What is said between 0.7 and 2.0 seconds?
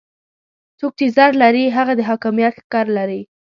څوک چې زر لري هغه